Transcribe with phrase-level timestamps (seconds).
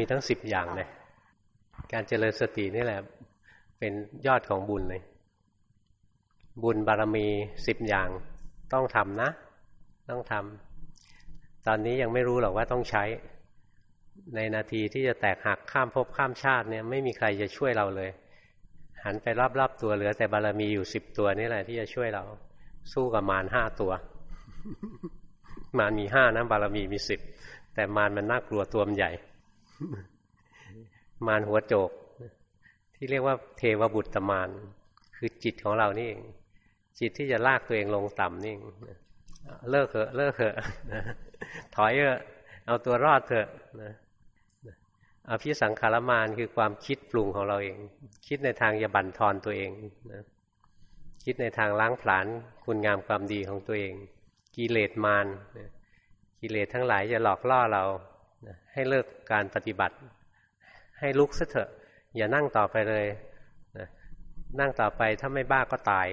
[0.00, 0.88] มีทั้งสิบอย่างเลย
[1.92, 3.00] การเจริญสตินี่แหละ
[3.78, 3.92] เป็น
[4.26, 5.02] ยอดของบุญเลย
[6.62, 7.26] บุญบารมี
[7.66, 8.08] สิบอย่าง
[8.72, 9.30] ต้องทำนะ
[10.10, 13.04] ต้องทำตอนนี้ยังไม่รู้หรอกว่าต้องใช้
[14.34, 18.10] ในนาทีที่จะแตกหักข้ามภพข้ามชาติเนี่ยไม่มีใครจะช่วยเราเลย
[19.04, 19.26] หันไป
[19.58, 22.24] รอบๆตัวเหลือแต่บารมีอยู่สิบตัวนี่แหละที่จะช่วยเรา
[22.92, 23.92] สู้กับมารห้าตัว
[25.78, 27.20] มารมีห้านะบารมีมีสิบ
[27.74, 29.12] แต่มารมันน่ากลัวตัวมันใหญ่
[31.26, 31.90] มารหัวโจก
[32.94, 34.48] ที่เรียกว่าเทวบุตรมาร
[35.16, 36.20] คือจิตของเรานี่เอง
[36.98, 38.54] จิตที่จะลากตัวเองลงต่ำนี่
[39.70, 40.54] เลิกเถอะเลิกเถอะ
[41.76, 42.20] ถอยเถอะ
[42.66, 43.46] เอาตัวรอดเถอะ
[45.30, 47.78] อภิสังขารมานคือความคิดปรุงของเราเอง
[48.26, 49.70] คิดในทางจะบั่นทอนตัวเอง
[50.12, 50.22] นะ
[51.24, 52.26] คิดในทางล้างผลาญ
[52.64, 53.94] คุณงามความดีของตัวเอง
[54.56, 55.26] กิเลสมาร
[56.40, 57.84] กิเลสทั้งหลายจะหลอกล่อเรา
[58.72, 59.94] ให้เลิกการปฏิบัติ
[60.98, 61.68] ให้ลุกซะเถอะ
[62.16, 63.06] อย่านั่งต่อไปเลย
[64.60, 66.08] นั่งต่อไปถ้าไม่บ้าก็ตาย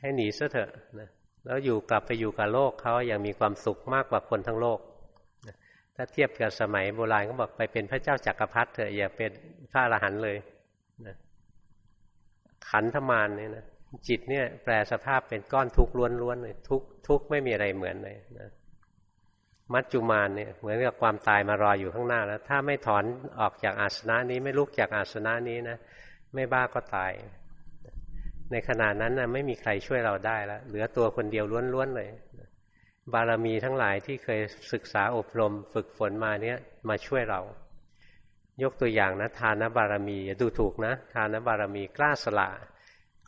[0.00, 0.70] ให้หนีซะเถอะ
[1.00, 1.08] นะ
[1.44, 4.80] แล้วอยู่กลับไปอยู่กับโลกเขาอย่างมีความสุขมากกว่าคนทั้งโลก
[5.46, 5.54] นะ
[5.96, 9.30] ถ้าเทียบกับสมัยโบราณก็บอกไปเป็นพระเจ้าจักรพรรดิเถอะอย่าเป็น
[9.70, 10.36] พระอรหันต์เลย
[11.06, 11.14] นะ
[12.70, 13.64] ขันธมารเนี่ยนะ
[14.08, 15.92] จิตเนี่ยแปลสภาพเป็นก้อนทุกข์
[16.22, 18.48] ล้วนๆเลยทุกทุกไม่มีอะไรเหมือนเลยนะ
[19.72, 23.04] มัจจุมานเนี่ยเหมือนกับความตายมารออยู่ข้างหน้าแล้ว ถ้าไม่ถอน
[23.40, 25.76] ออกจากอาสนะนี้ไม่ลุกจากอาสนะนี้นะ
[26.34, 27.12] ไม่บ้าก็ตาย
[28.52, 32.08] ในขณะนั้นนะไม่มีใครช่วยเราได้แล้วเหลือตัวคนเดียวล้วนๆเลย
[33.12, 34.40] บารมีทั้งหลายที่เคย
[34.72, 36.56] ศึกษาอบรมฝึกฝนมาเนี้ย
[36.88, 37.40] มาช่วยเรา
[38.62, 42.48] ยกตัวอย่างนะทานบารมีอย่าดูถูกนะทานบารมีกล้าสละ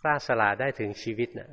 [0.00, 1.50] กล้าสละได้ถึงชีวิตนะ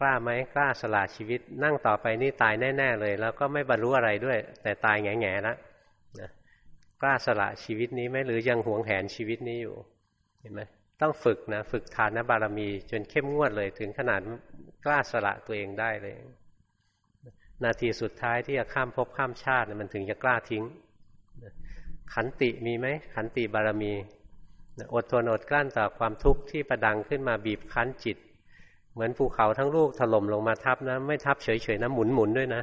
[0.00, 5.56] กล้าไหมกล้าสละชีวิต นั่งต่อไปนี่ตายแน่ ๆ เลย แล้วก็ไม่บรรลุอะไรด้วย แต่ตายแง่ๆแล้ว
[7.02, 9.76] กล้าสละชีวิตนี้ไหมหรือยังหวงแหนชีวิตนี้อยู่
[10.40, 10.60] เห็นไหม
[11.00, 14.20] ต้องฝึกนะฝึกทานบารมี จนเข้มงวดเลยถึงขนาด
[14.84, 16.14] กล้าสละตัวเองได้เลย
[17.64, 20.64] นาทีสุดท้ายที่จะข้ามภพข้ามชาติมันถึงจะกล้าทิ้ง
[22.14, 23.92] ขันติมีไหมขันติบารมี
[24.94, 28.16] อดทนอดกลั้นต่อความทุกข์ที่ประดังขึ้นมาบีบคั้นจิต
[28.94, 32.62] เหมือนภูเขาทั้งลูกถล่มลงมาทับนะ ไม่ทับเฉยๆนะหมุนหมุนด้วยนะ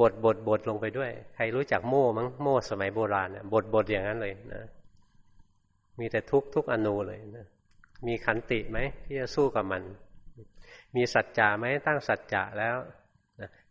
[0.00, 4.62] บดบดบดลงไปด้วย ใครรู้จักโม่มั้งโม่สมัยโบราณเนี่ยบดบดอย่างนั้นเลยนะ
[5.98, 7.46] มีแต่ทุกทุกอนูเลยนะ
[8.06, 9.82] มีขันติไหมที่จะสู้กับมัน
[10.96, 12.76] มีสัจจะไหมตั้งสัจจะแล้ว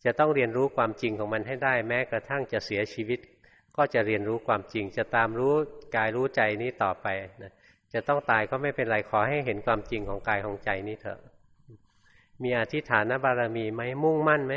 [0.05, 3.19] จะต้องเรียนรู้ความจริงของมันให้ได้ แม้กระทั่งจะเสียชีวิต
[3.77, 5.53] ก็จะเรียนรู้ความจริง จะตามรู้
[5.95, 7.07] กายรู้ใจนี้ต่อไป
[7.41, 7.51] นะ
[7.93, 11.19] จะต้องตายก็ไม่เป็นไรขอให้เห็นความจริงของกายของใจนี้เถอะ
[12.43, 14.55] มีอธิฐานบารมีไหมมุ่งมั่นไหม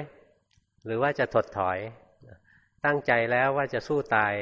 [0.85, 1.79] หรือว่าจะถดถอย
[2.85, 4.35] ตั้งใจแล้วว่าจะสู้ตาย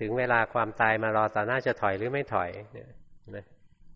[0.00, 2.88] ถึงเวลาความตายมารอต่อหน้าจะถอยหรือไม่ถอยนี่ย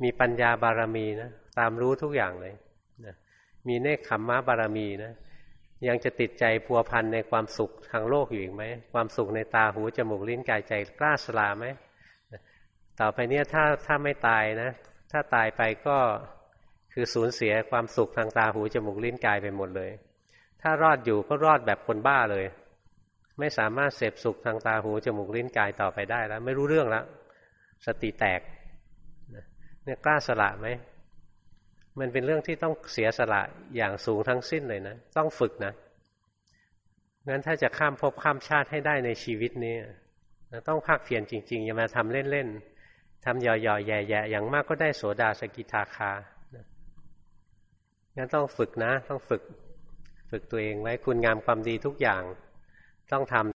[0.03, 2.55] มีปัญญาบารมีนะตามรู้ทุกอย่างเลย
[3.06, 3.15] นะ
[3.69, 5.12] มีเนคขมมะบารมีนะ
[5.89, 11.66] ยังจะติดใจพัวพันในความสุขทางโลกอยู่อีกไหมความสุขในตาหูจมูกลิ้นกายใจกล้าสลาไหม
[13.01, 14.71] ต่อไปเนี้ยถ้าถ้าไม่ตายนะ
[15.11, 15.99] ถ้าตายไปก็
[16.94, 19.91] คือสูญเสียความสุขทางตาหูจมูกลิ้นกายไปหมดเลย
[20.62, 22.44] ถ้ารอดอยู่ก็รอดแบบคนบ้าเลย
[23.38, 27.04] ไม่สามารถเสพสุขทางตาหูจมูกลิ้นกายต่อไปได้แล้ว ไม่รู้เรื่องแล้ว
[27.87, 28.41] สติแตก
[29.84, 30.69] เนี่ยกล้าสละไหม
[31.99, 33.43] มันเป็นเรื่องที่ต้องเสียสละ
[33.77, 35.72] อย่างสูงทั้งสิ้นเลยนะ ต้องฝึกนะ
[37.28, 39.77] งั้นถ้าจะข้ามภพข้ามชาติให้ได้ในชีวิตนี้
[40.69, 46.12] ต้องภาคเพียรจริงๆ อย่ามาทำเล่นๆทำหย่อๆแย่ๆอย่างมากก็ได้โสดาสกิทาคา
[48.16, 49.42] งั้นต้องฝึกนะ ต้องฝึก
[50.30, 52.22] ฝึกตัวเองไว้คุณงามความดีทุกอย่าง
[53.12, 53.52] ต้องทำ